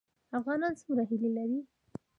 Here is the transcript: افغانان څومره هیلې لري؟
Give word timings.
افغانان 0.39 0.73
څومره 0.79 1.03
هیلې 1.09 1.29
لري؟ 1.37 1.59